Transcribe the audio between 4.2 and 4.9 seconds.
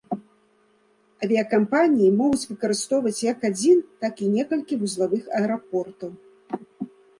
і некалькі